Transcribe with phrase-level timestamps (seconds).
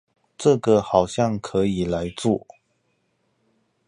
[0.35, 2.47] 這個好像可以來做